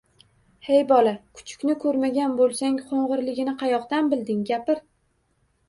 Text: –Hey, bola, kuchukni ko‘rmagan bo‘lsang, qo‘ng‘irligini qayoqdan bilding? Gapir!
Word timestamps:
–Hey, 0.67 0.79
bola, 0.91 1.13
kuchukni 1.41 1.75
ko‘rmagan 1.83 2.35
bo‘lsang, 2.41 2.81
qo‘ng‘irligini 2.87 3.55
qayoqdan 3.63 4.13
bilding? 4.17 4.43
Gapir! 4.55 4.85